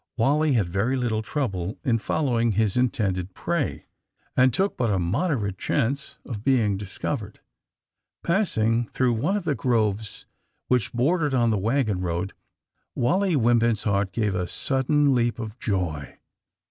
Wally 0.17 0.53
had 0.53 0.67
very 0.67 0.95
little 0.95 1.21
trouble 1.21 1.77
in 1.83 1.99
following 1.99 2.53
his 2.53 2.75
intended 2.75 3.35
prey, 3.35 3.85
and 4.35 4.51
took 4.51 4.75
but 4.75 4.89
a 4.89 4.97
moderate 4.97 5.59
chance 5.59 6.17
of 6.25 6.43
being 6.43 6.75
discovered. 6.75 7.39
Passing 8.23 8.87
through 8.87 9.13
one 9.13 9.37
of 9.37 9.43
the 9.45 9.53
groves, 9.53 10.25
which 10.69 10.91
bor 10.91 11.19
dered 11.19 11.37
on 11.37 11.53
a 11.53 11.57
wagon 11.59 12.01
road, 12.01 12.33
Wally 12.95 13.35
Wimpins 13.35 13.81
's 13.81 13.83
heart 13.83 14.11
gave 14.11 14.33
a 14.33 14.47
sudden 14.47 15.13
leap 15.13 15.37
of 15.37 15.59
joy. 15.59 16.17